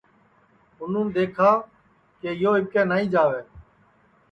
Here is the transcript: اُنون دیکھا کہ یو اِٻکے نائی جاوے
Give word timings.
اُنون 0.79 1.07
دیکھا 1.17 1.49
کہ 2.19 2.29
یو 2.41 2.51
اِٻکے 2.57 2.81
نائی 2.89 3.05
جاوے 3.13 3.41